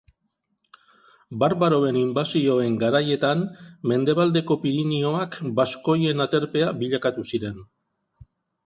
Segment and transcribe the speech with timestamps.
[1.43, 3.45] Barbaroen inbasioen garaietan
[3.93, 7.67] mendebaldeko Pirinioak baskoien aterpea bilakatu ziren.